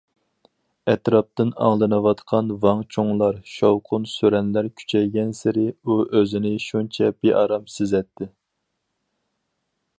[0.91, 8.33] ئەتراپتىن ئاڭلىنىۋاتقان ۋاڭ- چۇڭلار، شاۋقۇن- سۈرەنلەر كۈچەيگەنسېرى، ئۇ ئۆزىنى شۇنچە بىئارام سېزەتتى.